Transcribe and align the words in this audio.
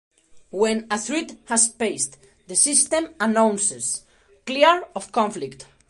When 0.49 0.87
a 0.89 0.97
threat 0.97 1.37
has 1.45 1.67
passed, 1.69 2.17
the 2.47 2.55
system 2.55 3.13
announces 3.19 4.03
"Clear 4.47 4.83
of 4.95 5.11
conflict". 5.11 5.67